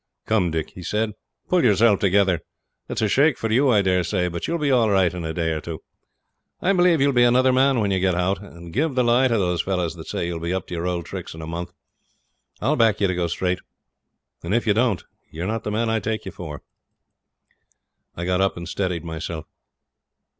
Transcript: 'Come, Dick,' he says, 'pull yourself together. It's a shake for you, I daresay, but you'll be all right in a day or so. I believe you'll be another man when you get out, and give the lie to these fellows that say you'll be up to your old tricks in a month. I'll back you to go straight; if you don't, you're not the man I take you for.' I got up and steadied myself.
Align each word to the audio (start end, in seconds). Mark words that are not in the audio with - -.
'Come, 0.25 0.49
Dick,' 0.49 0.71
he 0.71 0.81
says, 0.81 1.11
'pull 1.47 1.63
yourself 1.63 1.99
together. 1.99 2.41
It's 2.89 3.03
a 3.03 3.07
shake 3.07 3.37
for 3.37 3.51
you, 3.51 3.69
I 3.69 3.83
daresay, 3.83 4.29
but 4.29 4.47
you'll 4.47 4.57
be 4.57 4.71
all 4.71 4.89
right 4.89 5.13
in 5.13 5.23
a 5.23 5.31
day 5.31 5.51
or 5.51 5.61
so. 5.63 5.83
I 6.59 6.73
believe 6.73 6.99
you'll 6.99 7.11
be 7.13 7.21
another 7.21 7.53
man 7.53 7.79
when 7.79 7.91
you 7.91 7.99
get 7.99 8.15
out, 8.15 8.41
and 8.41 8.73
give 8.73 8.95
the 8.95 9.03
lie 9.03 9.27
to 9.27 9.37
these 9.37 9.61
fellows 9.61 9.93
that 9.93 10.07
say 10.07 10.25
you'll 10.25 10.39
be 10.39 10.55
up 10.55 10.65
to 10.69 10.73
your 10.73 10.87
old 10.87 11.05
tricks 11.05 11.35
in 11.35 11.41
a 11.43 11.45
month. 11.45 11.71
I'll 12.61 12.75
back 12.75 12.99
you 12.99 13.05
to 13.05 13.13
go 13.13 13.27
straight; 13.27 13.59
if 14.43 14.65
you 14.65 14.73
don't, 14.73 15.03
you're 15.29 15.45
not 15.45 15.63
the 15.65 15.69
man 15.69 15.87
I 15.87 15.99
take 15.99 16.25
you 16.25 16.31
for.' 16.31 16.63
I 18.17 18.25
got 18.25 18.41
up 18.41 18.57
and 18.57 18.67
steadied 18.67 19.05
myself. 19.05 19.45